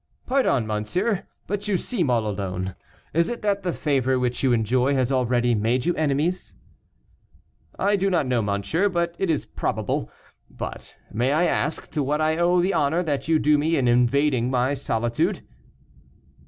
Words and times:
"Pardon, 0.25 0.65
monsieur, 0.65 1.27
but 1.45 1.67
you 1.67 1.77
seem 1.77 2.09
all 2.09 2.25
alone. 2.25 2.73
Is 3.13 3.29
it 3.29 3.43
that 3.43 3.61
the 3.61 3.71
favor 3.71 4.17
which 4.17 4.41
you 4.41 4.51
enjoy 4.51 4.95
has 4.95 5.11
already 5.11 5.53
made 5.53 5.85
you 5.85 5.93
enemies?" 5.93 6.55
"I 7.77 7.97
do 7.97 8.09
not 8.09 8.25
know, 8.25 8.41
monsieur, 8.41 8.89
but 8.89 9.15
it 9.19 9.29
is 9.29 9.45
probable. 9.45 10.09
But, 10.49 10.95
may 11.13 11.31
I 11.33 11.45
ask, 11.45 11.91
to 11.91 12.01
what 12.01 12.19
I 12.19 12.37
owe 12.37 12.63
the 12.63 12.73
honor 12.73 13.03
that 13.03 13.27
you 13.27 13.37
do 13.37 13.59
me 13.59 13.75
in 13.77 13.87
invading 13.87 14.49
my 14.49 14.73
solitude?" 14.73 15.43